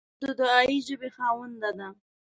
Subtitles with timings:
[0.17, 1.87] خور د دعایي ژبې خاوندې ده.